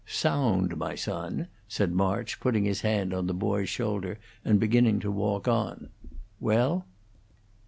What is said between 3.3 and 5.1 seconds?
boy's shoulder and beginning